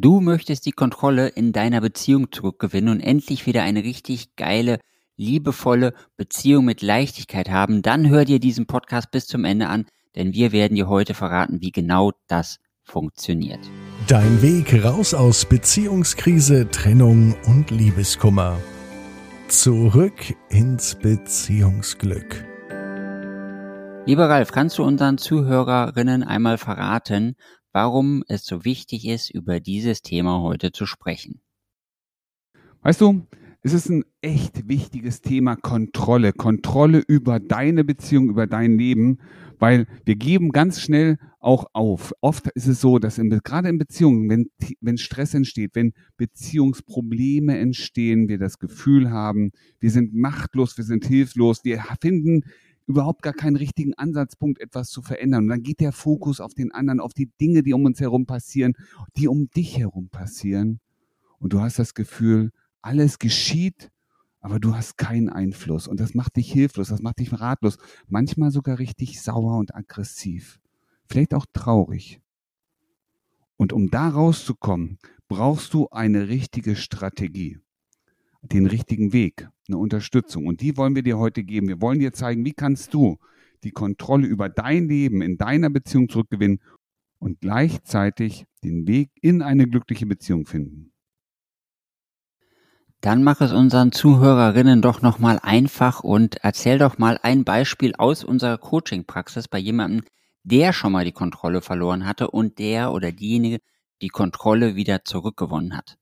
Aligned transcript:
Du 0.00 0.22
möchtest 0.22 0.64
die 0.64 0.72
Kontrolle 0.72 1.28
in 1.28 1.52
deiner 1.52 1.82
Beziehung 1.82 2.32
zurückgewinnen 2.32 2.88
und 2.88 3.00
endlich 3.00 3.44
wieder 3.44 3.62
eine 3.62 3.84
richtig 3.84 4.34
geile, 4.34 4.78
liebevolle 5.18 5.92
Beziehung 6.16 6.64
mit 6.64 6.80
Leichtigkeit 6.80 7.50
haben, 7.50 7.82
dann 7.82 8.08
hör 8.08 8.24
dir 8.24 8.40
diesen 8.40 8.66
Podcast 8.66 9.10
bis 9.10 9.26
zum 9.26 9.44
Ende 9.44 9.68
an, 9.68 9.84
denn 10.16 10.32
wir 10.32 10.52
werden 10.52 10.74
dir 10.74 10.88
heute 10.88 11.12
verraten, 11.12 11.60
wie 11.60 11.70
genau 11.70 12.12
das 12.28 12.60
funktioniert. 12.82 13.60
Dein 14.06 14.40
Weg 14.40 14.82
raus 14.82 15.12
aus 15.12 15.44
Beziehungskrise, 15.44 16.70
Trennung 16.70 17.34
und 17.46 17.70
Liebeskummer. 17.70 18.56
Zurück 19.48 20.34
ins 20.48 20.94
Beziehungsglück. 20.94 22.46
Lieber 24.06 24.30
Ralf, 24.30 24.50
kannst 24.50 24.78
du 24.78 24.82
unseren 24.82 25.18
Zuhörerinnen 25.18 26.22
einmal 26.22 26.56
verraten, 26.56 27.36
warum 27.72 28.24
es 28.28 28.44
so 28.44 28.64
wichtig 28.64 29.06
ist, 29.06 29.30
über 29.30 29.60
dieses 29.60 30.02
Thema 30.02 30.40
heute 30.40 30.72
zu 30.72 30.86
sprechen. 30.86 31.40
Weißt 32.82 33.00
du, 33.00 33.26
es 33.62 33.74
ist 33.74 33.90
ein 33.90 34.04
echt 34.22 34.68
wichtiges 34.68 35.20
Thema 35.20 35.54
Kontrolle. 35.54 36.32
Kontrolle 36.32 37.02
über 37.06 37.40
deine 37.40 37.84
Beziehung, 37.84 38.30
über 38.30 38.46
dein 38.46 38.78
Leben, 38.78 39.18
weil 39.58 39.86
wir 40.06 40.16
geben 40.16 40.50
ganz 40.50 40.80
schnell 40.80 41.18
auch 41.38 41.66
auf. 41.74 42.14
Oft 42.22 42.46
ist 42.54 42.66
es 42.66 42.80
so, 42.80 42.98
dass 42.98 43.18
in, 43.18 43.28
gerade 43.28 43.68
in 43.68 43.76
Beziehungen, 43.76 44.30
wenn, 44.30 44.46
wenn 44.80 44.96
Stress 44.96 45.34
entsteht, 45.34 45.72
wenn 45.74 45.92
Beziehungsprobleme 46.16 47.58
entstehen, 47.58 48.28
wir 48.28 48.38
das 48.38 48.58
Gefühl 48.58 49.10
haben, 49.10 49.50
wir 49.78 49.90
sind 49.90 50.14
machtlos, 50.14 50.78
wir 50.78 50.84
sind 50.84 51.04
hilflos, 51.04 51.60
wir 51.62 51.82
finden 52.00 52.44
überhaupt 52.90 53.22
gar 53.22 53.32
keinen 53.32 53.56
richtigen 53.56 53.94
Ansatzpunkt, 53.94 54.60
etwas 54.60 54.90
zu 54.90 55.02
verändern. 55.02 55.44
Und 55.44 55.48
dann 55.48 55.62
geht 55.62 55.80
der 55.80 55.92
Fokus 55.92 56.40
auf 56.40 56.54
den 56.54 56.72
anderen, 56.72 57.00
auf 57.00 57.14
die 57.14 57.30
Dinge, 57.40 57.62
die 57.62 57.72
um 57.72 57.84
uns 57.84 58.00
herum 58.00 58.26
passieren, 58.26 58.74
die 59.16 59.28
um 59.28 59.48
dich 59.50 59.78
herum 59.78 60.08
passieren. 60.08 60.80
Und 61.38 61.52
du 61.52 61.60
hast 61.60 61.78
das 61.78 61.94
Gefühl, 61.94 62.50
alles 62.82 63.18
geschieht, 63.18 63.90
aber 64.40 64.58
du 64.58 64.74
hast 64.74 64.96
keinen 64.96 65.28
Einfluss. 65.28 65.86
Und 65.88 66.00
das 66.00 66.14
macht 66.14 66.36
dich 66.36 66.52
hilflos, 66.52 66.88
das 66.88 67.00
macht 67.00 67.18
dich 67.18 67.32
ratlos, 67.32 67.78
manchmal 68.08 68.50
sogar 68.50 68.78
richtig 68.78 69.20
sauer 69.20 69.58
und 69.58 69.74
aggressiv, 69.74 70.60
vielleicht 71.08 71.34
auch 71.34 71.46
traurig. 71.52 72.20
Und 73.56 73.72
um 73.72 73.90
da 73.90 74.08
rauszukommen, 74.08 74.98
brauchst 75.28 75.74
du 75.74 75.88
eine 75.90 76.28
richtige 76.28 76.76
Strategie 76.76 77.58
den 78.42 78.66
richtigen 78.66 79.12
Weg, 79.12 79.48
eine 79.68 79.78
Unterstützung. 79.78 80.46
Und 80.46 80.60
die 80.60 80.76
wollen 80.76 80.94
wir 80.94 81.02
dir 81.02 81.18
heute 81.18 81.44
geben. 81.44 81.68
Wir 81.68 81.80
wollen 81.80 81.98
dir 81.98 82.12
zeigen, 82.12 82.44
wie 82.44 82.54
kannst 82.54 82.94
du 82.94 83.18
die 83.64 83.70
Kontrolle 83.70 84.26
über 84.26 84.48
dein 84.48 84.88
Leben 84.88 85.22
in 85.22 85.36
deiner 85.36 85.70
Beziehung 85.70 86.08
zurückgewinnen 86.08 86.60
und 87.18 87.40
gleichzeitig 87.40 88.46
den 88.64 88.86
Weg 88.86 89.10
in 89.20 89.42
eine 89.42 89.68
glückliche 89.68 90.06
Beziehung 90.06 90.46
finden. 90.46 90.92
Dann 93.00 93.22
mach 93.22 93.40
es 93.40 93.52
unseren 93.52 93.92
Zuhörerinnen 93.92 94.82
doch 94.82 95.00
nochmal 95.00 95.38
einfach 95.42 96.00
und 96.00 96.36
erzähl 96.42 96.78
doch 96.78 96.98
mal 96.98 97.18
ein 97.22 97.44
Beispiel 97.44 97.94
aus 97.96 98.24
unserer 98.24 98.58
Coaching-Praxis 98.58 99.48
bei 99.48 99.58
jemandem, 99.58 100.04
der 100.42 100.72
schon 100.72 100.92
mal 100.92 101.04
die 101.04 101.12
Kontrolle 101.12 101.62
verloren 101.62 102.06
hatte 102.06 102.30
und 102.30 102.58
der 102.58 102.92
oder 102.92 103.12
diejenige 103.12 103.60
die 104.02 104.08
Kontrolle 104.08 104.76
wieder 104.76 105.04
zurückgewonnen 105.04 105.76
hat. 105.76 105.99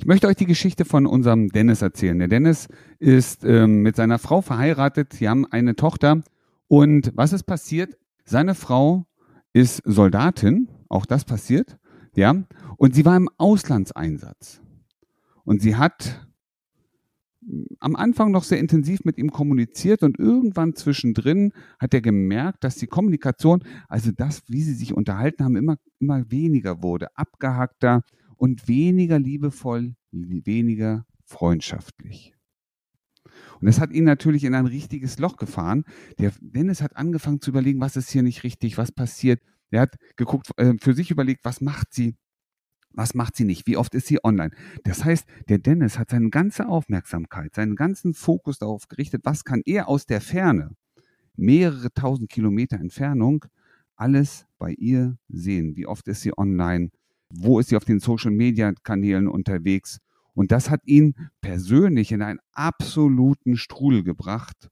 Ich 0.00 0.06
möchte 0.06 0.28
euch 0.28 0.36
die 0.36 0.46
Geschichte 0.46 0.86
von 0.86 1.04
unserem 1.04 1.50
Dennis 1.50 1.82
erzählen. 1.82 2.18
Der 2.18 2.28
Dennis 2.28 2.68
ist 3.00 3.44
ähm, 3.44 3.82
mit 3.82 3.96
seiner 3.96 4.18
Frau 4.18 4.40
verheiratet. 4.40 5.12
Sie 5.12 5.28
haben 5.28 5.44
eine 5.44 5.76
Tochter. 5.76 6.22
Und 6.68 7.12
was 7.16 7.34
ist 7.34 7.42
passiert? 7.42 7.98
Seine 8.24 8.54
Frau 8.54 9.04
ist 9.52 9.82
Soldatin. 9.84 10.68
Auch 10.88 11.04
das 11.04 11.26
passiert. 11.26 11.76
Ja. 12.14 12.34
Und 12.78 12.94
sie 12.94 13.04
war 13.04 13.14
im 13.14 13.28
Auslandseinsatz. 13.36 14.62
Und 15.44 15.60
sie 15.60 15.76
hat 15.76 16.26
hm, 17.46 17.66
am 17.78 17.94
Anfang 17.94 18.30
noch 18.30 18.44
sehr 18.44 18.58
intensiv 18.58 19.00
mit 19.04 19.18
ihm 19.18 19.30
kommuniziert 19.30 20.02
und 20.02 20.18
irgendwann 20.18 20.76
zwischendrin 20.76 21.52
hat 21.78 21.92
er 21.92 22.00
gemerkt, 22.00 22.64
dass 22.64 22.76
die 22.76 22.86
Kommunikation, 22.86 23.62
also 23.86 24.12
das, 24.16 24.44
wie 24.48 24.62
sie 24.62 24.74
sich 24.74 24.94
unterhalten 24.94 25.44
haben, 25.44 25.56
immer, 25.56 25.76
immer 25.98 26.30
weniger 26.30 26.82
wurde, 26.82 27.08
abgehackter 27.18 28.00
und 28.40 28.68
weniger 28.68 29.18
liebevoll, 29.18 29.94
weniger 30.12 31.04
freundschaftlich. 31.26 32.34
Und 33.60 33.66
das 33.66 33.78
hat 33.78 33.92
ihn 33.92 34.04
natürlich 34.04 34.44
in 34.44 34.54
ein 34.54 34.64
richtiges 34.64 35.18
Loch 35.18 35.36
gefahren. 35.36 35.84
Der 36.18 36.32
Dennis 36.40 36.80
hat 36.80 36.96
angefangen 36.96 37.42
zu 37.42 37.50
überlegen, 37.50 37.82
was 37.82 37.96
ist 37.96 38.10
hier 38.10 38.22
nicht 38.22 38.42
richtig, 38.42 38.78
was 38.78 38.92
passiert. 38.92 39.42
Er 39.70 39.82
hat 39.82 39.96
geguckt, 40.16 40.52
äh, 40.56 40.72
für 40.80 40.94
sich 40.94 41.10
überlegt, 41.10 41.44
was 41.44 41.60
macht 41.60 41.92
sie, 41.92 42.16
was 42.92 43.14
macht 43.14 43.36
sie 43.36 43.44
nicht, 43.44 43.66
wie 43.66 43.76
oft 43.76 43.94
ist 43.94 44.06
sie 44.06 44.24
online. 44.24 44.52
Das 44.84 45.04
heißt, 45.04 45.26
der 45.50 45.58
Dennis 45.58 45.98
hat 45.98 46.08
seine 46.08 46.30
ganze 46.30 46.66
Aufmerksamkeit, 46.66 47.54
seinen 47.54 47.76
ganzen 47.76 48.14
Fokus 48.14 48.58
darauf 48.58 48.88
gerichtet, 48.88 49.20
was 49.24 49.44
kann 49.44 49.60
er 49.66 49.86
aus 49.86 50.06
der 50.06 50.22
Ferne, 50.22 50.70
mehrere 51.36 51.92
tausend 51.92 52.30
Kilometer 52.30 52.80
Entfernung, 52.80 53.44
alles 53.96 54.46
bei 54.58 54.72
ihr 54.72 55.18
sehen. 55.28 55.76
Wie 55.76 55.86
oft 55.86 56.08
ist 56.08 56.22
sie 56.22 56.36
online, 56.38 56.90
wo 57.32 57.58
ist 57.58 57.68
sie 57.68 57.76
auf 57.76 57.84
den 57.84 58.00
Social-Media-Kanälen 58.00 59.28
unterwegs. 59.28 59.98
Und 60.34 60.52
das 60.52 60.70
hat 60.70 60.80
ihn 60.86 61.14
persönlich 61.40 62.12
in 62.12 62.22
einen 62.22 62.40
absoluten 62.52 63.56
Strudel 63.56 64.04
gebracht. 64.04 64.68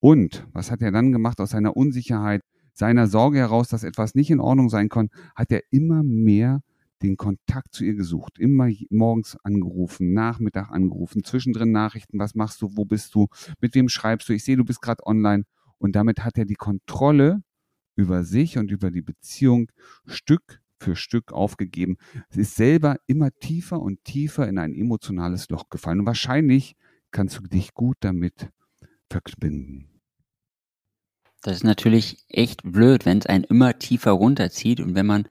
Und 0.00 0.46
was 0.52 0.70
hat 0.70 0.82
er 0.82 0.92
dann 0.92 1.12
gemacht 1.12 1.40
aus 1.40 1.50
seiner 1.50 1.76
Unsicherheit, 1.76 2.42
seiner 2.72 3.06
Sorge 3.06 3.38
heraus, 3.38 3.68
dass 3.68 3.84
etwas 3.84 4.14
nicht 4.14 4.30
in 4.30 4.40
Ordnung 4.40 4.68
sein 4.68 4.88
kann, 4.88 5.10
hat 5.36 5.52
er 5.52 5.62
immer 5.70 6.02
mehr 6.02 6.60
den 7.02 7.16
Kontakt 7.16 7.74
zu 7.74 7.84
ihr 7.84 7.94
gesucht. 7.94 8.38
Immer 8.38 8.68
morgens 8.90 9.36
angerufen, 9.42 10.12
Nachmittag 10.12 10.70
angerufen, 10.70 11.24
zwischendrin 11.24 11.72
Nachrichten, 11.72 12.18
was 12.18 12.34
machst 12.34 12.62
du, 12.62 12.70
wo 12.76 12.84
bist 12.84 13.14
du, 13.14 13.26
mit 13.60 13.74
wem 13.74 13.88
schreibst 13.88 14.28
du, 14.28 14.32
ich 14.32 14.44
sehe, 14.44 14.56
du 14.56 14.64
bist 14.64 14.80
gerade 14.80 15.04
online. 15.06 15.44
Und 15.78 15.96
damit 15.96 16.24
hat 16.24 16.38
er 16.38 16.44
die 16.44 16.54
Kontrolle 16.54 17.42
über 17.96 18.24
sich 18.24 18.56
und 18.56 18.70
über 18.70 18.90
die 18.90 19.02
Beziehung 19.02 19.70
Stück 20.06 20.61
für 20.82 20.96
Stück 20.96 21.32
aufgegeben. 21.32 21.96
Es 22.28 22.36
ist 22.36 22.56
selber 22.56 22.96
immer 23.06 23.30
tiefer 23.32 23.80
und 23.80 24.04
tiefer 24.04 24.48
in 24.48 24.58
ein 24.58 24.74
emotionales 24.74 25.48
Loch 25.48 25.70
gefallen. 25.70 26.00
Und 26.00 26.06
wahrscheinlich 26.06 26.76
kannst 27.10 27.38
du 27.38 27.42
dich 27.42 27.74
gut 27.74 27.96
damit 28.00 28.50
verbinden. 29.08 29.88
Das 31.42 31.56
ist 31.56 31.64
natürlich 31.64 32.24
echt 32.28 32.62
blöd, 32.62 33.04
wenn 33.04 33.18
es 33.18 33.26
einen 33.26 33.44
immer 33.44 33.78
tiefer 33.78 34.12
runterzieht 34.12 34.80
und 34.80 34.94
wenn 34.94 35.06
man 35.06 35.28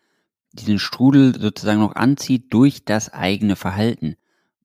diesen 0.52 0.78
Strudel 0.78 1.40
sozusagen 1.40 1.80
noch 1.80 1.96
anzieht 1.96 2.54
durch 2.54 2.84
das 2.84 3.14
eigene 3.14 3.56
Verhalten. 3.56 4.16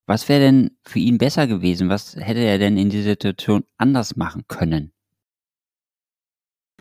Was 0.07 0.29
wäre 0.29 0.41
denn 0.41 0.77
für 0.83 0.99
ihn 0.99 1.19
besser 1.19 1.47
gewesen? 1.47 1.89
Was 1.89 2.17
hätte 2.17 2.41
er 2.41 2.59
denn 2.59 2.77
in 2.77 2.91
dieser 2.91 3.11
Situation 3.11 3.65
anders 3.77 4.17
machen 4.17 4.45
können? 4.49 4.93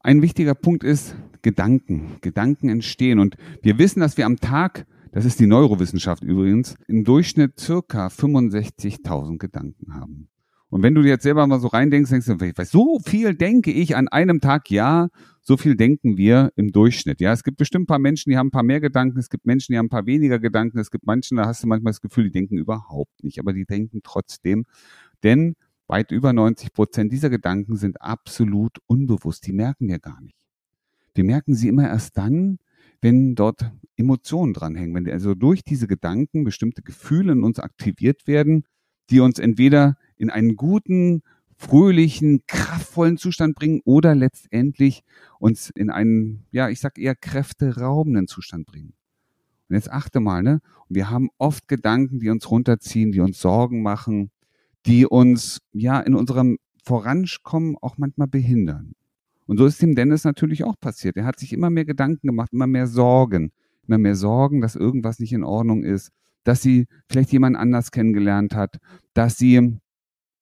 Ein 0.06 0.22
wichtiger 0.22 0.54
Punkt 0.54 0.84
ist 0.84 1.16
Gedanken. 1.42 2.18
Gedanken 2.22 2.70
entstehen. 2.70 3.18
Und 3.18 3.38
wir 3.64 3.80
wissen, 3.80 4.02
dass 4.02 4.18
wir 4.18 4.28
am 4.28 4.38
Tag, 4.38 4.86
das 5.12 5.26
ist 5.26 5.40
die 5.40 5.48
Neurowissenschaft 5.48 6.22
übrigens, 6.22 6.76
im 6.88 7.04
Durchschnitt 7.04 7.60
circa 7.60 8.10
65.000 8.10 9.40
Gedanken 9.40 9.96
haben. 9.96 10.30
Und 10.70 10.84
wenn 10.84 10.94
du 10.94 11.02
jetzt 11.02 11.24
selber 11.24 11.48
mal 11.48 11.60
so 11.60 11.70
reindenkst, 11.70 12.12
denkst 12.12 12.28
du, 12.28 12.66
so 12.66 13.00
viel 13.04 13.34
denke 13.34 13.72
ich 13.72 13.96
an 13.96 14.08
einem 14.08 14.42
Tag, 14.42 14.70
ja, 14.70 15.08
so 15.42 15.58
viel 15.58 15.76
denken 15.76 16.18
wir 16.18 16.52
im 16.56 16.72
Durchschnitt. 16.72 17.20
Ja, 17.20 17.34
es 17.34 17.44
gibt 17.44 17.58
bestimmt 17.58 17.86
ein 17.86 17.88
paar 17.88 17.98
Menschen, 17.98 18.30
die 18.30 18.38
haben 18.38 18.50
ein 18.50 18.52
paar 18.52 18.62
mehr 18.62 18.82
Gedanken, 18.82 19.18
es 19.18 19.32
gibt 19.32 19.48
Menschen, 19.48 19.74
die 19.74 19.80
haben 19.80 19.88
ein 19.88 19.90
paar 19.90 20.06
weniger 20.06 20.38
Gedanken, 20.38 20.78
es 20.78 20.92
gibt 20.92 21.08
Menschen, 21.08 21.38
da 21.38 21.48
hast 21.48 21.64
du 21.64 21.68
manchmal 21.68 21.94
das 21.94 22.02
Gefühl, 22.02 22.26
die 22.26 22.32
denken 22.32 22.60
überhaupt 22.60 23.24
nicht, 23.24 23.40
aber 23.40 23.54
die 23.54 23.66
denken 23.66 24.02
trotzdem. 24.04 24.66
Denn 25.24 25.56
weit 25.88 26.12
über 26.12 26.34
90 26.34 26.74
Prozent 26.74 27.12
dieser 27.12 27.30
Gedanken 27.30 27.76
sind 27.76 28.02
absolut 28.02 28.80
unbewusst. 28.88 29.46
Die 29.48 29.54
merken 29.54 29.88
wir 29.88 30.00
gar 30.00 30.20
nicht. 30.22 30.38
Wir 31.14 31.24
merken 31.24 31.56
sie 31.56 31.68
immer 31.68 31.88
erst 31.88 32.18
dann, 32.18 32.58
wenn 33.02 33.36
dort 33.36 33.72
Emotionen 33.98 34.54
dranhängen, 34.54 34.96
wenn 34.96 35.10
also 35.10 35.36
durch 35.36 35.64
diese 35.64 35.88
Gedanken 35.88 36.44
bestimmte 36.44 36.82
Gefühle 36.82 37.34
in 37.34 37.44
uns 37.44 37.60
aktiviert 37.60 38.28
werden, 38.28 38.66
die 39.10 39.20
uns 39.20 39.40
entweder 39.40 39.98
in 40.18 40.30
einen 40.30 40.56
guten, 40.56 41.22
fröhlichen, 41.58 42.42
kraftvollen 42.48 43.18
Zustand 43.18 43.56
bringen 43.56 43.82
oder 43.86 44.14
letztendlich 44.14 45.04
uns 45.40 45.70
in 45.70 45.90
einen, 45.90 46.46
ja, 46.52 46.70
ich 46.70 46.80
sag 46.80 46.98
eher 46.98 47.16
kräfteraubenden 47.16 48.28
Zustand 48.28 48.66
bringen. 48.66 48.94
Und 49.70 49.76
jetzt 49.76 49.92
achte 49.92 50.20
mal, 50.20 50.44
ne? 50.44 50.62
Wir 50.90 51.10
haben 51.10 51.30
oft 51.38 51.68
Gedanken, 51.68 52.20
die 52.20 52.30
uns 52.30 52.52
runterziehen, 52.52 53.12
die 53.12 53.22
uns 53.22 53.40
Sorgen 53.40 53.82
machen, 53.82 54.32
die 54.86 55.06
uns 55.06 55.60
ja 55.74 56.00
in 56.00 56.16
unserem 56.16 56.58
Vorankommen 56.84 57.76
auch 57.82 57.98
manchmal 57.98 58.28
behindern. 58.28 58.94
Und 59.48 59.58
so 59.58 59.66
ist 59.66 59.82
dem 59.82 59.96
Dennis 59.96 60.24
natürlich 60.24 60.64
auch 60.64 60.80
passiert. 60.80 61.18
Er 61.18 61.26
hat 61.26 61.40
sich 61.40 61.54
immer 61.54 61.70
mehr 61.70 61.86
Gedanken 61.86 62.28
gemacht, 62.28 62.54
immer 62.54 62.68
mehr 62.68 62.88
Sorgen, 62.88 63.52
immer 63.88 63.98
mehr 63.98 64.16
Sorgen, 64.16 64.62
dass 64.62 64.76
irgendwas 64.76 65.20
nicht 65.20 65.34
in 65.34 65.44
Ordnung 65.44 65.84
ist, 65.84 66.12
dass 66.44 66.62
sie 66.62 66.88
vielleicht 67.10 67.32
jemand 67.32 67.56
anders 67.56 67.92
kennengelernt 67.92 68.56
hat, 68.56 68.78
dass 69.14 69.38
sie, 69.38 69.80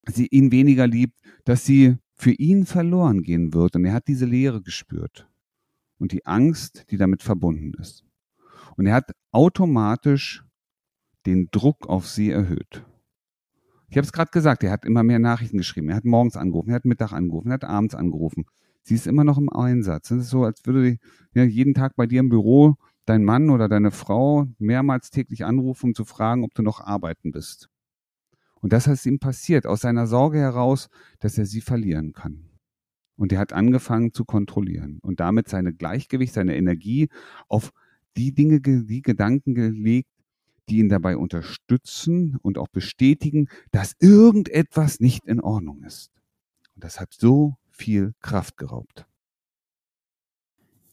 sie 0.08 0.28
ihn 0.28 0.52
weniger 0.52 0.88
liebt, 0.88 1.16
dass 1.46 1.66
sie 1.66 1.98
für 2.14 2.32
ihn 2.32 2.66
verloren 2.66 3.24
gehen 3.24 3.54
wird. 3.54 3.76
Und 3.76 3.86
er 3.86 3.94
hat 3.94 4.08
diese 4.08 4.26
Leere 4.26 4.62
gespürt 4.62 5.30
und 5.98 6.12
die 6.12 6.26
Angst, 6.26 6.86
die 6.92 6.98
damit 6.98 7.24
verbunden 7.24 7.74
ist. 7.80 8.06
Und 8.76 8.86
er 8.86 8.96
hat 8.96 9.12
automatisch 9.32 10.44
den 11.26 11.48
Druck 11.52 11.88
auf 11.88 12.08
sie 12.08 12.32
erhöht. 12.32 12.86
Ich 13.94 13.98
habe 13.98 14.08
es 14.08 14.12
gerade 14.12 14.32
gesagt, 14.32 14.64
er 14.64 14.72
hat 14.72 14.86
immer 14.86 15.04
mehr 15.04 15.20
Nachrichten 15.20 15.60
geschrieben. 15.60 15.90
Er 15.90 15.98
hat 15.98 16.04
morgens 16.04 16.36
angerufen, 16.36 16.70
er 16.72 16.78
hat 16.78 16.86
Mittag 16.86 17.14
angerufen, 17.14 17.50
er 17.50 17.54
hat 17.54 17.64
abends 17.64 17.94
angerufen. 17.94 18.46
Sie 18.82 18.96
ist 18.96 19.06
immer 19.06 19.24
noch 19.24 19.38
im 19.38 19.50
Einsatz. 19.50 20.10
Es 20.10 20.24
ist 20.24 20.30
so, 20.32 20.46
als 20.46 20.66
würde 20.66 20.98
ja, 21.36 21.44
jeden 21.44 21.76
Tag 21.76 21.96
bei 21.96 22.08
dir 22.08 22.22
im 22.22 22.30
Büro 22.30 22.74
dein 23.06 23.24
Mann 23.24 23.52
oder 23.52 23.70
deine 23.70 23.92
Frau 23.92 24.48
mehrmals 24.58 25.12
täglich 25.12 25.46
anrufen, 25.46 25.90
um 25.90 25.94
zu 25.94 26.06
fragen, 26.06 26.44
ob 26.44 26.56
du 26.56 26.64
noch 26.64 26.80
arbeiten 26.80 27.32
bist. 27.32 27.70
Und 28.62 28.74
das 28.74 28.88
ist 28.88 29.06
ihm 29.06 29.20
passiert, 29.20 29.68
aus 29.68 29.82
seiner 29.82 30.08
Sorge 30.08 30.40
heraus, 30.40 30.90
dass 31.20 31.38
er 31.38 31.46
sie 31.46 31.62
verlieren 31.62 32.14
kann. 32.14 32.50
Und 33.16 33.32
er 33.32 33.38
hat 33.38 33.54
angefangen 33.54 34.12
zu 34.12 34.26
kontrollieren 34.26 34.98
und 35.04 35.20
damit 35.20 35.50
seine 35.50 35.72
Gleichgewicht, 35.72 36.34
seine 36.34 36.56
Energie 36.58 37.10
auf 37.48 37.72
die 38.18 38.34
Dinge, 38.34 38.60
die 38.60 39.04
Gedanken 39.04 39.54
gelegt, 39.54 40.10
die 40.70 40.78
ihn 40.78 40.90
dabei 40.90 41.18
unterstützen 41.18 42.38
und 42.42 42.58
auch 42.58 42.68
bestätigen, 42.68 43.50
dass 43.72 43.96
irgendetwas 44.00 45.00
nicht 45.00 45.26
in 45.26 45.42
Ordnung 45.42 45.84
ist. 45.84 46.12
Und 46.76 46.84
das 46.84 47.00
hat 47.00 47.14
so 47.14 47.56
viel 47.70 48.14
Kraft 48.22 48.58
geraubt. 48.58 49.06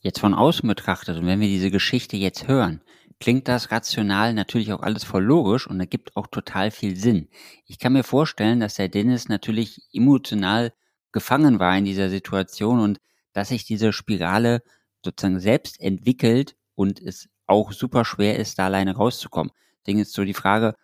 Jetzt 0.00 0.19
von 0.20 0.34
außen 0.34 0.67
betrachtet 0.67 1.19
und 1.19 1.26
wenn 1.26 1.40
wir 1.40 1.49
diese 1.49 1.70
Geschichte 1.70 2.17
jetzt 2.17 2.49
hören, 2.49 2.81
klingt 3.20 3.49
das 3.49 3.70
rational 3.70 4.32
natürlich 4.32 4.72
auch 4.72 4.81
alles 4.81 5.05
voll 5.05 5.22
logisch 5.22 5.67
und 5.67 5.78
ergibt 5.78 6.16
auch 6.16 6.26
total 6.26 6.70
viel 6.70 6.96
Sinn. 6.96 7.28
Ich 7.66 7.78
kann 7.78 7.93
mir 7.93 8.02
vorstellen, 8.02 8.61
dass 8.61 8.75
der 8.75 8.88
Dennis 8.88 9.28
natürlich 9.28 9.82
emotional 9.93 10.73
gefangen 11.12 11.58
war 11.58 11.76
in 11.76 11.84
dieser 11.84 12.08
Situation 12.08 12.81
und 12.81 12.99
dass 13.32 13.49
sich 13.49 13.64
diese 13.64 13.93
Spirale 13.93 14.62
sozusagen 15.05 15.38
selbst 15.38 15.78
entwickelt 15.81 16.56
und 16.75 17.00
es 17.00 17.28
auch 17.50 17.73
super 17.73 18.05
schwer 18.05 18.38
ist, 18.38 18.58
da 18.58 18.67
alleine 18.67 18.97
rauszukommen. 18.97 19.52
Deswegen 19.81 20.00
ist 20.00 20.12
so 20.12 20.25
die 20.25 20.35
Frage, 20.35 20.75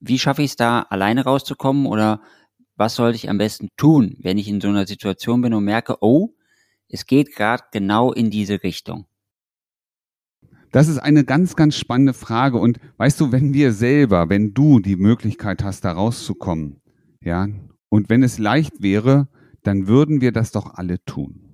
wie 0.00 0.18
schaffe 0.18 0.42
ich 0.42 0.52
es 0.52 0.56
da, 0.56 0.82
alleine 0.82 1.24
rauszukommen 1.24 1.86
oder 1.86 2.20
was 2.76 2.96
sollte 2.96 3.16
ich 3.16 3.30
am 3.30 3.38
besten 3.38 3.68
tun, 3.76 4.16
wenn 4.20 4.38
ich 4.38 4.48
in 4.48 4.60
so 4.60 4.68
einer 4.68 4.86
Situation 4.86 5.40
bin 5.40 5.54
und 5.54 5.64
merke, 5.64 5.96
oh, 6.00 6.34
es 6.88 7.06
geht 7.06 7.34
gerade 7.34 7.64
genau 7.72 8.12
in 8.12 8.30
diese 8.30 8.62
Richtung? 8.62 9.06
Das 10.72 10.88
ist 10.88 10.98
eine 10.98 11.24
ganz, 11.24 11.54
ganz 11.54 11.76
spannende 11.76 12.14
Frage. 12.14 12.58
Und 12.58 12.80
weißt 12.96 13.20
du, 13.20 13.30
wenn 13.30 13.54
wir 13.54 13.72
selber, 13.72 14.28
wenn 14.28 14.54
du 14.54 14.80
die 14.80 14.96
Möglichkeit 14.96 15.62
hast, 15.62 15.84
da 15.84 15.92
rauszukommen, 15.92 16.80
ja, 17.20 17.46
und 17.88 18.10
wenn 18.10 18.24
es 18.24 18.38
leicht 18.38 18.82
wäre, 18.82 19.28
dann 19.62 19.86
würden 19.86 20.20
wir 20.20 20.32
das 20.32 20.50
doch 20.50 20.74
alle 20.74 21.02
tun. 21.04 21.53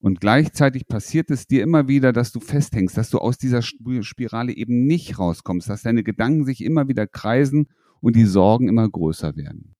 Und 0.00 0.20
gleichzeitig 0.20 0.86
passiert 0.88 1.30
es 1.30 1.46
dir 1.46 1.62
immer 1.62 1.86
wieder, 1.86 2.12
dass 2.12 2.32
du 2.32 2.40
festhängst, 2.40 2.96
dass 2.96 3.10
du 3.10 3.18
aus 3.18 3.36
dieser 3.36 3.60
Spirale 3.60 4.52
eben 4.52 4.86
nicht 4.86 5.18
rauskommst, 5.18 5.68
dass 5.68 5.82
deine 5.82 6.02
Gedanken 6.02 6.44
sich 6.44 6.64
immer 6.64 6.88
wieder 6.88 7.06
kreisen 7.06 7.68
und 8.00 8.16
die 8.16 8.24
Sorgen 8.24 8.68
immer 8.68 8.88
größer 8.88 9.36
werden. 9.36 9.74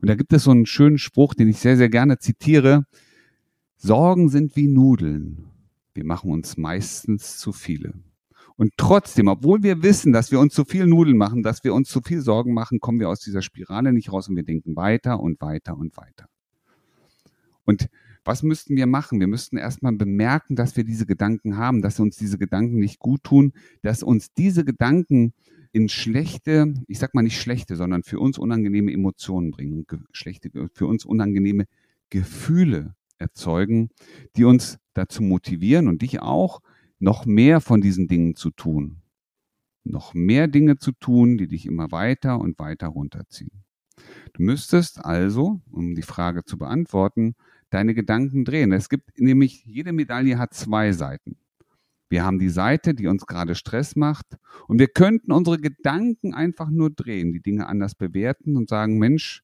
Und 0.00 0.08
da 0.08 0.16
gibt 0.16 0.32
es 0.32 0.44
so 0.44 0.50
einen 0.50 0.66
schönen 0.66 0.98
Spruch, 0.98 1.34
den 1.34 1.48
ich 1.48 1.58
sehr, 1.58 1.76
sehr 1.76 1.88
gerne 1.88 2.18
zitiere. 2.18 2.86
Sorgen 3.76 4.28
sind 4.30 4.56
wie 4.56 4.66
Nudeln. 4.66 5.46
Wir 5.94 6.04
machen 6.04 6.32
uns 6.32 6.56
meistens 6.56 7.38
zu 7.38 7.52
viele. 7.52 7.94
Und 8.56 8.72
trotzdem, 8.76 9.28
obwohl 9.28 9.62
wir 9.62 9.82
wissen, 9.82 10.12
dass 10.12 10.32
wir 10.32 10.40
uns 10.40 10.54
zu 10.54 10.64
viel 10.64 10.86
Nudeln 10.86 11.16
machen, 11.16 11.44
dass 11.44 11.62
wir 11.62 11.72
uns 11.72 11.88
zu 11.88 12.00
viel 12.00 12.20
Sorgen 12.20 12.52
machen, 12.52 12.80
kommen 12.80 12.98
wir 12.98 13.08
aus 13.08 13.20
dieser 13.20 13.42
Spirale 13.42 13.92
nicht 13.92 14.12
raus 14.12 14.28
und 14.28 14.34
wir 14.34 14.42
denken 14.42 14.74
weiter 14.74 15.20
und 15.20 15.40
weiter 15.40 15.76
und 15.76 15.96
weiter. 15.96 16.26
Und 17.64 17.88
was 18.24 18.42
müssten 18.42 18.76
wir 18.76 18.86
machen? 18.86 19.20
Wir 19.20 19.26
müssten 19.26 19.56
erstmal 19.56 19.92
bemerken, 19.92 20.56
dass 20.56 20.76
wir 20.76 20.84
diese 20.84 21.06
Gedanken 21.06 21.56
haben, 21.56 21.82
dass 21.82 21.98
uns 22.00 22.16
diese 22.16 22.38
Gedanken 22.38 22.78
nicht 22.78 22.98
gut 22.98 23.24
tun, 23.24 23.52
dass 23.82 24.02
uns 24.02 24.32
diese 24.34 24.64
Gedanken 24.64 25.32
in 25.72 25.88
schlechte, 25.88 26.74
ich 26.86 26.98
sag 26.98 27.14
mal 27.14 27.22
nicht 27.22 27.40
schlechte, 27.40 27.76
sondern 27.76 28.02
für 28.02 28.20
uns 28.20 28.38
unangenehme 28.38 28.92
Emotionen 28.92 29.50
bringen, 29.50 29.86
schlechte, 30.12 30.50
für 30.72 30.86
uns 30.86 31.04
unangenehme 31.04 31.64
Gefühle 32.10 32.94
erzeugen, 33.18 33.90
die 34.36 34.44
uns 34.44 34.78
dazu 34.94 35.22
motivieren 35.22 35.88
und 35.88 36.02
dich 36.02 36.20
auch, 36.20 36.60
noch 36.98 37.26
mehr 37.26 37.60
von 37.60 37.80
diesen 37.80 38.06
Dingen 38.06 38.36
zu 38.36 38.50
tun. 38.50 38.98
Noch 39.82 40.14
mehr 40.14 40.46
Dinge 40.46 40.76
zu 40.76 40.92
tun, 40.92 41.38
die 41.38 41.48
dich 41.48 41.66
immer 41.66 41.90
weiter 41.90 42.38
und 42.38 42.58
weiter 42.60 42.88
runterziehen. 42.88 43.64
Du 44.34 44.42
müsstest 44.42 45.04
also, 45.04 45.60
um 45.70 45.94
die 45.94 46.02
Frage 46.02 46.44
zu 46.44 46.56
beantworten, 46.58 47.34
deine 47.72 47.94
Gedanken 47.94 48.44
drehen. 48.44 48.72
Es 48.72 48.88
gibt 48.88 49.18
nämlich, 49.18 49.64
jede 49.64 49.92
Medaille 49.92 50.38
hat 50.38 50.54
zwei 50.54 50.92
Seiten. 50.92 51.36
Wir 52.08 52.24
haben 52.24 52.38
die 52.38 52.50
Seite, 52.50 52.94
die 52.94 53.06
uns 53.06 53.26
gerade 53.26 53.54
Stress 53.54 53.96
macht 53.96 54.36
und 54.68 54.78
wir 54.78 54.88
könnten 54.88 55.32
unsere 55.32 55.58
Gedanken 55.58 56.34
einfach 56.34 56.68
nur 56.68 56.90
drehen, 56.90 57.32
die 57.32 57.40
Dinge 57.40 57.66
anders 57.66 57.94
bewerten 57.94 58.58
und 58.58 58.68
sagen, 58.68 58.98
Mensch, 58.98 59.42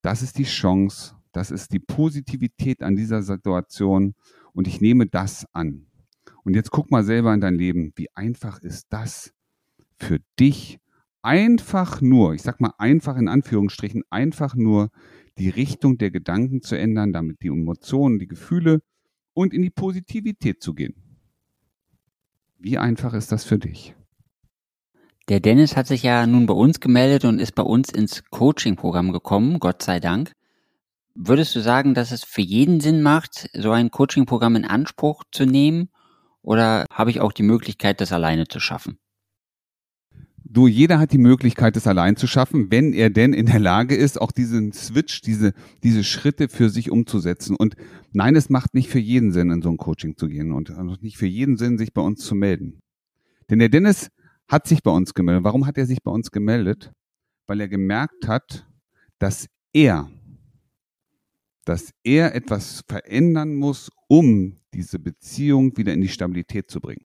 das 0.00 0.22
ist 0.22 0.38
die 0.38 0.44
Chance, 0.44 1.16
das 1.32 1.50
ist 1.50 1.72
die 1.72 1.80
Positivität 1.80 2.82
an 2.82 2.94
dieser 2.94 3.22
Situation 3.22 4.14
und 4.52 4.68
ich 4.68 4.80
nehme 4.80 5.06
das 5.06 5.46
an. 5.52 5.86
Und 6.44 6.54
jetzt 6.54 6.70
guck 6.70 6.90
mal 6.90 7.04
selber 7.04 7.34
in 7.34 7.40
dein 7.40 7.56
Leben, 7.56 7.92
wie 7.96 8.08
einfach 8.14 8.60
ist 8.62 8.86
das 8.90 9.32
für 9.98 10.20
dich? 10.38 10.78
Einfach 11.22 12.00
nur, 12.00 12.34
ich 12.34 12.42
sag 12.42 12.60
mal 12.60 12.72
einfach 12.78 13.16
in 13.16 13.28
Anführungsstrichen, 13.28 14.04
einfach 14.08 14.54
nur 14.54 14.90
die 15.40 15.48
Richtung 15.48 15.96
der 15.96 16.10
Gedanken 16.10 16.60
zu 16.60 16.76
ändern, 16.76 17.12
damit 17.12 17.42
die 17.42 17.48
Emotionen, 17.48 18.18
die 18.18 18.26
Gefühle 18.26 18.82
und 19.32 19.54
in 19.54 19.62
die 19.62 19.70
Positivität 19.70 20.62
zu 20.62 20.74
gehen. 20.74 20.94
Wie 22.58 22.76
einfach 22.76 23.14
ist 23.14 23.32
das 23.32 23.44
für 23.44 23.58
dich? 23.58 23.94
Der 25.30 25.40
Dennis 25.40 25.76
hat 25.76 25.86
sich 25.86 26.02
ja 26.02 26.26
nun 26.26 26.44
bei 26.44 26.52
uns 26.52 26.80
gemeldet 26.80 27.24
und 27.24 27.38
ist 27.38 27.54
bei 27.54 27.62
uns 27.62 27.90
ins 27.90 28.22
Coaching-Programm 28.30 29.12
gekommen, 29.12 29.60
Gott 29.60 29.82
sei 29.82 29.98
Dank. 29.98 30.32
Würdest 31.14 31.56
du 31.56 31.60
sagen, 31.60 31.94
dass 31.94 32.12
es 32.12 32.22
für 32.22 32.42
jeden 32.42 32.80
Sinn 32.80 33.00
macht, 33.00 33.48
so 33.54 33.70
ein 33.70 33.90
Coaching-Programm 33.90 34.56
in 34.56 34.64
Anspruch 34.66 35.24
zu 35.32 35.46
nehmen? 35.46 35.88
Oder 36.42 36.84
habe 36.92 37.10
ich 37.10 37.20
auch 37.20 37.32
die 37.32 37.44
Möglichkeit, 37.44 38.02
das 38.02 38.12
alleine 38.12 38.46
zu 38.46 38.60
schaffen? 38.60 38.98
Du, 40.52 40.66
jeder 40.66 40.98
hat 40.98 41.12
die 41.12 41.18
Möglichkeit, 41.18 41.76
es 41.76 41.86
allein 41.86 42.16
zu 42.16 42.26
schaffen, 42.26 42.72
wenn 42.72 42.92
er 42.92 43.08
denn 43.08 43.34
in 43.34 43.46
der 43.46 43.60
Lage 43.60 43.94
ist, 43.94 44.20
auch 44.20 44.32
diesen 44.32 44.72
Switch, 44.72 45.20
diese, 45.20 45.52
diese 45.84 46.02
Schritte 46.02 46.48
für 46.48 46.70
sich 46.70 46.90
umzusetzen. 46.90 47.54
Und 47.54 47.76
nein, 48.10 48.34
es 48.34 48.50
macht 48.50 48.74
nicht 48.74 48.88
für 48.88 48.98
jeden 48.98 49.30
Sinn, 49.30 49.52
in 49.52 49.62
so 49.62 49.68
ein 49.68 49.76
Coaching 49.76 50.16
zu 50.16 50.26
gehen 50.26 50.50
und 50.50 50.76
nicht 51.02 51.18
für 51.18 51.28
jeden 51.28 51.56
Sinn, 51.56 51.78
sich 51.78 51.94
bei 51.94 52.02
uns 52.02 52.24
zu 52.24 52.34
melden. 52.34 52.80
Denn 53.48 53.60
der 53.60 53.68
Dennis 53.68 54.10
hat 54.48 54.66
sich 54.66 54.82
bei 54.82 54.90
uns 54.90 55.14
gemeldet. 55.14 55.44
Warum 55.44 55.66
hat 55.66 55.78
er 55.78 55.86
sich 55.86 56.02
bei 56.02 56.10
uns 56.10 56.32
gemeldet? 56.32 56.90
Weil 57.46 57.60
er 57.60 57.68
gemerkt 57.68 58.26
hat, 58.26 58.66
dass 59.20 59.46
er, 59.72 60.10
dass 61.64 61.92
er 62.02 62.34
etwas 62.34 62.82
verändern 62.88 63.54
muss, 63.54 63.88
um 64.08 64.56
diese 64.74 64.98
Beziehung 64.98 65.76
wieder 65.76 65.92
in 65.92 66.00
die 66.00 66.08
Stabilität 66.08 66.72
zu 66.72 66.80
bringen. 66.80 67.04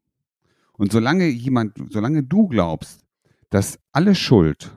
Und 0.73 0.91
solange 0.91 1.27
jemand, 1.27 1.77
solange 1.91 2.23
du 2.23 2.47
glaubst, 2.47 3.04
dass 3.49 3.79
alle 3.91 4.15
Schuld 4.15 4.75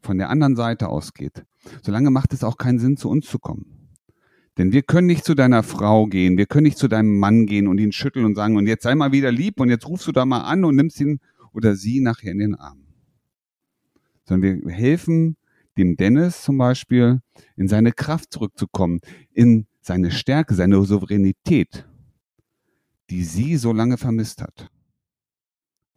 von 0.00 0.18
der 0.18 0.30
anderen 0.30 0.56
Seite 0.56 0.88
ausgeht, 0.88 1.44
solange 1.82 2.10
macht 2.10 2.32
es 2.32 2.44
auch 2.44 2.56
keinen 2.56 2.78
Sinn, 2.78 2.96
zu 2.96 3.08
uns 3.08 3.26
zu 3.26 3.38
kommen. 3.38 3.78
Denn 4.56 4.72
wir 4.72 4.82
können 4.82 5.06
nicht 5.06 5.24
zu 5.24 5.34
deiner 5.34 5.62
Frau 5.62 6.06
gehen, 6.06 6.36
wir 6.36 6.46
können 6.46 6.64
nicht 6.64 6.78
zu 6.78 6.88
deinem 6.88 7.18
Mann 7.18 7.46
gehen 7.46 7.68
und 7.68 7.78
ihn 7.78 7.92
schütteln 7.92 8.24
und 8.24 8.34
sagen, 8.34 8.56
und 8.56 8.66
jetzt 8.66 8.82
sei 8.82 8.94
mal 8.94 9.12
wieder 9.12 9.30
lieb 9.30 9.60
und 9.60 9.70
jetzt 9.70 9.86
rufst 9.86 10.06
du 10.08 10.12
da 10.12 10.24
mal 10.24 10.40
an 10.40 10.64
und 10.64 10.74
nimmst 10.74 11.00
ihn 11.00 11.20
oder 11.52 11.76
sie 11.76 12.00
nachher 12.00 12.32
in 12.32 12.38
den 12.38 12.54
Arm. 12.56 12.84
Sondern 14.24 14.64
wir 14.64 14.72
helfen 14.72 15.36
dem 15.78 15.96
Dennis 15.96 16.42
zum 16.42 16.58
Beispiel, 16.58 17.20
in 17.56 17.68
seine 17.68 17.92
Kraft 17.92 18.32
zurückzukommen, 18.32 19.00
in 19.32 19.66
seine 19.80 20.10
Stärke, 20.10 20.54
seine 20.54 20.84
Souveränität, 20.84 21.86
die 23.10 23.22
sie 23.22 23.56
so 23.56 23.72
lange 23.72 23.96
vermisst 23.96 24.42
hat. 24.42 24.70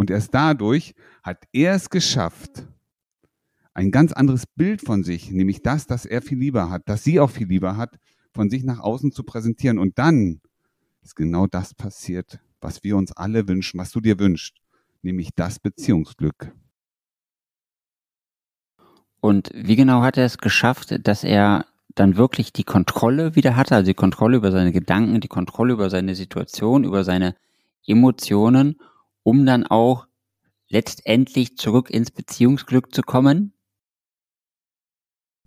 Und 0.02 0.10
erst 0.10 0.34
dadurch 0.34 0.96
hat 1.22 1.44
er 1.54 1.76
es 1.76 1.92
geschafft, 1.92 2.66
ein 3.76 3.92
ganz 3.92 4.12
anderes 4.12 4.48
Bild 4.48 4.82
von 4.82 5.04
sich, 5.04 5.30
nämlich 5.30 5.62
das, 5.62 5.86
dass 5.86 6.08
er 6.08 6.24
viel 6.24 6.40
lieber 6.40 6.72
hat, 6.72 6.90
dass 6.90 7.04
sie 7.04 7.20
auch 7.20 7.30
viel 7.30 7.46
lieber 7.46 7.78
hat, 7.78 8.00
von 8.34 8.50
sich 8.50 8.64
nach 8.64 8.80
außen 8.80 9.12
zu 9.12 9.22
präsentieren. 9.22 9.78
Und 9.78 10.00
dann 10.00 10.42
ist 11.04 11.16
genau 11.16 11.46
das 11.46 11.76
passiert, 11.76 12.40
was 12.62 12.84
wir 12.84 12.98
uns 12.98 13.12
alle 13.12 13.48
wünschen, 13.48 13.80
was 13.80 13.92
du 13.92 14.02
dir 14.02 14.18
wünschst, 14.18 14.56
nämlich 15.04 15.30
das 15.36 15.60
Beziehungsglück. 15.60 16.52
Und 19.20 19.52
wie 19.54 19.76
genau 19.76 20.02
hat 20.02 20.18
er 20.18 20.26
es 20.26 20.40
geschafft, 20.40 20.98
dass 21.06 21.24
er 21.24 21.68
dann 21.94 22.18
wirklich 22.18 22.52
die 22.52 22.64
Kontrolle 22.64 23.36
wieder 23.36 23.56
hatte, 23.56 23.76
also 23.76 23.86
die 23.86 23.94
Kontrolle 23.94 24.38
über 24.38 24.52
seine 24.52 24.72
Gedanken, 24.72 25.22
die 25.22 25.28
Kontrolle 25.28 25.74
über 25.74 25.92
seine 25.92 26.16
Situation, 26.16 26.86
über 26.86 27.04
seine 27.04 27.36
Emotionen 27.86 28.78
um 29.24 29.46
dann 29.46 29.66
auch 29.66 30.08
letztendlich 30.70 31.58
zurück 31.58 31.90
ins 31.90 32.12
Beziehungsglück 32.12 32.94
zu 32.94 33.02
kommen? 33.02 33.54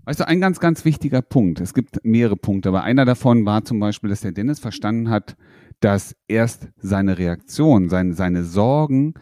Weißt 0.04 0.20
du, 0.20 0.28
ein 0.28 0.40
ganz, 0.40 0.60
ganz 0.60 0.84
wichtiger 0.84 1.22
Punkt. 1.22 1.60
Es 1.60 1.72
gibt 1.72 2.04
mehrere 2.04 2.36
Punkte, 2.36 2.68
aber 2.68 2.82
einer 2.82 3.06
davon 3.06 3.46
war 3.46 3.64
zum 3.64 3.80
Beispiel, 3.80 4.10
dass 4.10 4.20
der 4.20 4.32
Dennis 4.32 4.58
verstanden 4.58 5.08
hat, 5.08 5.36
dass 5.80 6.14
erst 6.28 6.68
seine 6.76 7.16
Reaktion, 7.16 7.88
seine, 7.88 8.12
seine 8.14 8.44
Sorgen 8.44 9.14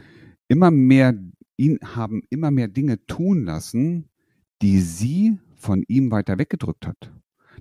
immer 0.48 0.70
mehr 0.72 1.14
ihn 1.56 1.78
haben 1.94 2.22
immer 2.30 2.50
mehr 2.50 2.68
Dinge 2.68 3.04
tun 3.06 3.44
lassen, 3.44 4.08
die 4.62 4.80
sie 4.80 5.38
von 5.54 5.84
ihm 5.86 6.10
weiter 6.10 6.38
weggedrückt 6.38 6.86
hat. 6.86 7.12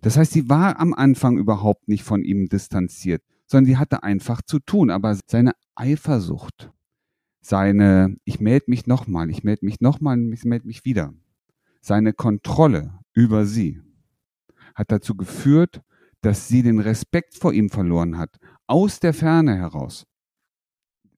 Das 0.02 0.18
heißt, 0.18 0.32
sie 0.32 0.50
war 0.50 0.80
am 0.80 0.94
Anfang 0.94 1.38
überhaupt 1.38 1.88
nicht 1.88 2.04
von 2.04 2.24
ihm 2.24 2.50
distanziert, 2.50 3.22
sondern 3.46 3.66
sie 3.66 3.78
hatte 3.78 4.02
einfach 4.04 4.42
zu 4.42 4.60
tun. 4.60 4.90
Aber 4.90 5.16
seine 5.28 5.54
Eifersucht, 5.76 6.72
seine, 7.42 8.18
ich 8.24 8.40
melde 8.40 8.66
mich 8.68 8.88
nochmal, 8.88 9.30
ich 9.30 9.44
melde 9.44 9.66
mich 9.66 9.82
nochmal, 9.82 10.20
ich 10.32 10.46
melde 10.46 10.68
mich 10.68 10.86
wieder, 10.86 11.14
seine 11.82 12.14
Kontrolle 12.14 13.00
über 13.14 13.46
sie 13.46 13.82
hat 14.76 14.92
dazu 14.92 15.16
geführt, 15.16 15.82
dass 16.22 16.48
sie 16.48 16.64
den 16.64 16.80
Respekt 16.80 17.36
vor 17.36 17.54
ihm 17.54 17.70
verloren 17.70 18.18
hat, 18.18 18.38
aus 18.68 19.00
der 19.00 19.14
Ferne 19.14 19.56
heraus. 19.56 20.06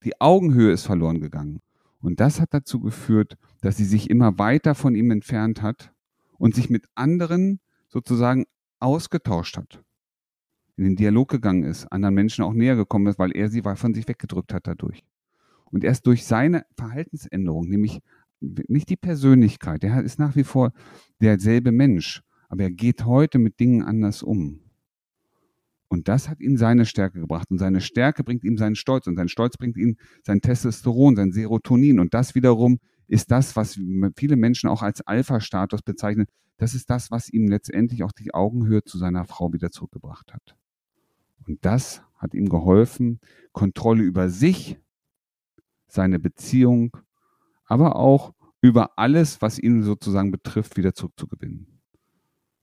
Die 0.04 0.20
Augenhöhe 0.20 0.72
ist 0.72 0.86
verloren 0.86 1.20
gegangen. 1.20 1.60
Und 2.02 2.20
das 2.20 2.42
hat 2.42 2.54
dazu 2.54 2.80
geführt, 2.80 3.38
dass 3.62 3.78
sie 3.78 3.86
sich 3.86 4.10
immer 4.10 4.38
weiter 4.38 4.76
von 4.76 4.96
ihm 4.96 5.12
entfernt 5.12 5.62
hat 5.62 5.94
und 6.38 6.56
sich 6.56 6.70
mit 6.70 6.86
anderen 6.96 7.62
sozusagen 7.88 8.46
ausgetauscht 8.80 9.58
hat. 9.58 9.82
In 10.76 10.84
den 10.84 10.96
Dialog 10.96 11.30
gegangen 11.30 11.64
ist, 11.64 11.86
anderen 11.92 12.16
Menschen 12.16 12.44
auch 12.44 12.54
näher 12.54 12.76
gekommen 12.76 13.08
ist, 13.08 13.20
weil 13.20 13.32
er 13.36 13.50
sie 13.50 13.62
von 13.62 13.94
sich 13.94 14.08
weggedrückt 14.08 14.54
hat 14.54 14.68
dadurch. 14.68 15.06
Und 15.74 15.84
erst 15.84 16.06
durch 16.06 16.24
seine 16.24 16.66
Verhaltensänderung, 16.78 17.68
nämlich 17.68 18.00
nicht 18.40 18.90
die 18.90 18.96
Persönlichkeit, 18.96 19.84
er 19.84 20.04
ist 20.04 20.20
nach 20.20 20.36
wie 20.36 20.44
vor 20.44 20.72
derselbe 21.20 21.72
Mensch, 21.72 22.22
aber 22.48 22.64
er 22.64 22.72
geht 22.72 23.06
heute 23.06 23.40
mit 23.40 23.60
Dingen 23.60 23.82
anders 23.82 24.22
um. 24.22 24.60
Und 25.88 26.08
das 26.08 26.30
hat 26.30 26.40
ihn 26.42 26.58
seine 26.58 26.86
Stärke 26.86 27.20
gebracht. 27.20 27.50
Und 27.50 27.58
seine 27.58 27.82
Stärke 27.82 28.24
bringt 28.24 28.44
ihm 28.44 28.58
seinen 28.58 28.76
Stolz. 28.76 29.06
Und 29.08 29.16
sein 29.16 29.30
Stolz 29.30 29.58
bringt 29.58 29.78
ihm 29.78 29.98
sein 30.24 30.42
Testosteron, 30.42 31.16
sein 31.16 31.32
Serotonin. 31.32 32.00
Und 32.00 32.14
das 32.16 32.34
wiederum 32.34 32.80
ist 33.08 33.30
das, 33.30 33.56
was 33.56 33.80
viele 34.16 34.36
Menschen 34.36 34.70
auch 34.70 34.82
als 34.82 35.02
Alpha-Status 35.02 35.84
bezeichnen. 35.84 36.26
Das 36.58 36.74
ist 36.74 36.90
das, 36.90 37.12
was 37.12 37.30
ihm 37.30 37.48
letztendlich 37.48 38.04
auch 38.04 38.12
die 38.12 38.34
Augenhöhe 38.34 38.84
zu 38.84 38.98
seiner 38.98 39.26
Frau 39.26 39.54
wieder 39.54 39.70
zurückgebracht 39.70 40.34
hat. 40.34 40.56
Und 41.48 41.64
das 41.66 42.02
hat 42.18 42.34
ihm 42.34 42.50
geholfen, 42.50 43.20
Kontrolle 43.52 44.04
über 44.04 44.30
sich, 44.30 44.80
seine 45.94 46.20
Beziehung, 46.20 46.98
aber 47.66 47.96
auch 47.96 48.34
über 48.62 48.98
alles, 48.98 49.42
was 49.42 49.60
ihn 49.60 49.84
sozusagen 49.84 50.32
betrifft, 50.32 50.78
wieder 50.78 50.94
zurückzugewinnen. 50.94 51.68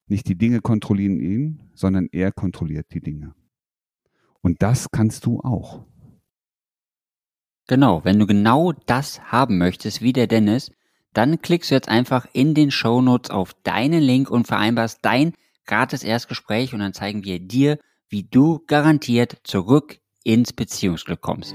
Nicht 0.06 0.28
die 0.28 0.36
Dinge 0.36 0.60
kontrollieren 0.60 1.20
ihn, 1.20 1.70
sondern 1.74 2.08
er 2.10 2.32
kontrolliert 2.32 2.86
die 2.92 3.00
Dinge. 3.00 3.34
Und 4.40 4.62
das 4.62 4.90
kannst 4.90 5.26
du 5.26 5.40
auch. 5.40 5.84
Genau, 7.68 8.04
wenn 8.04 8.18
du 8.18 8.26
genau 8.26 8.72
das 8.86 9.20
haben 9.30 9.58
möchtest, 9.58 10.02
wie 10.02 10.12
der 10.12 10.26
Dennis, 10.26 10.72
dann 11.12 11.40
klickst 11.40 11.70
du 11.70 11.74
jetzt 11.74 11.88
einfach 11.88 12.26
in 12.32 12.54
den 12.54 12.70
Show 12.70 13.00
Notes 13.00 13.30
auf 13.30 13.54
deinen 13.62 14.02
Link 14.02 14.30
und 14.30 14.46
vereinbarst 14.46 15.00
dein 15.02 15.34
gratis 15.66 16.02
Erstgespräch 16.02 16.74
und 16.74 16.80
dann 16.80 16.94
zeigen 16.94 17.24
wir 17.24 17.38
dir, 17.38 17.78
wie 18.08 18.24
du 18.24 18.60
garantiert 18.66 19.38
zurück 19.44 20.00
ins 20.24 20.52
Beziehungsglück 20.52 21.20
kommst. 21.20 21.54